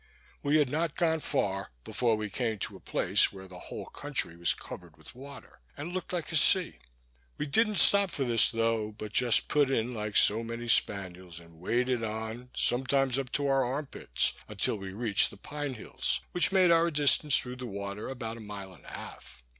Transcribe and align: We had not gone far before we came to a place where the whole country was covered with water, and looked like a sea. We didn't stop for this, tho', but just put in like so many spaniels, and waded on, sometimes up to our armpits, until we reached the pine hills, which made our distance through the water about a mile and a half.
We 0.41 0.55
had 0.57 0.71
not 0.71 0.95
gone 0.95 1.19
far 1.19 1.69
before 1.83 2.15
we 2.15 2.27
came 2.31 2.57
to 2.57 2.75
a 2.75 2.79
place 2.79 3.31
where 3.31 3.47
the 3.47 3.59
whole 3.59 3.85
country 3.85 4.35
was 4.35 4.51
covered 4.55 4.97
with 4.97 5.13
water, 5.13 5.61
and 5.77 5.93
looked 5.93 6.11
like 6.11 6.31
a 6.31 6.35
sea. 6.35 6.79
We 7.37 7.45
didn't 7.45 7.75
stop 7.75 8.09
for 8.09 8.23
this, 8.23 8.49
tho', 8.49 8.93
but 8.93 9.13
just 9.13 9.47
put 9.47 9.69
in 9.69 9.93
like 9.93 10.15
so 10.15 10.43
many 10.43 10.67
spaniels, 10.67 11.39
and 11.39 11.59
waded 11.59 12.01
on, 12.01 12.49
sometimes 12.55 13.19
up 13.19 13.31
to 13.33 13.45
our 13.47 13.63
armpits, 13.63 14.33
until 14.47 14.77
we 14.77 14.91
reached 14.91 15.29
the 15.29 15.37
pine 15.37 15.75
hills, 15.75 16.19
which 16.31 16.51
made 16.51 16.71
our 16.71 16.89
distance 16.89 17.37
through 17.37 17.57
the 17.57 17.67
water 17.67 18.09
about 18.09 18.37
a 18.37 18.41
mile 18.41 18.73
and 18.73 18.85
a 18.85 18.89
half. 18.91 19.45